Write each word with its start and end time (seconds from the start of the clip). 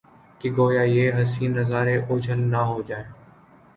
کہ 0.41 0.47
گو 0.57 0.65
یا 0.71 0.83
یہ 0.95 1.05
حسین 1.17 1.51
نظارے 1.57 1.95
اوجھل 2.07 2.39
نہ 2.51 2.61
ہو 2.69 2.81
جائیں 2.87 3.07